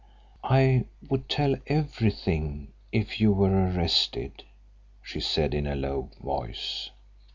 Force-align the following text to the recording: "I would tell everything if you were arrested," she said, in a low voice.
"I 0.43 0.85
would 1.11 1.29
tell 1.29 1.57
everything 1.67 2.73
if 2.91 3.21
you 3.21 3.31
were 3.33 3.51
arrested," 3.69 4.43
she 5.03 5.19
said, 5.19 5.53
in 5.53 5.67
a 5.67 5.75
low 5.75 6.09
voice. 6.19 6.89